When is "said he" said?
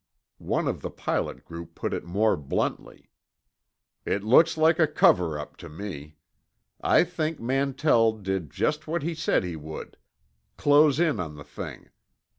9.13-9.55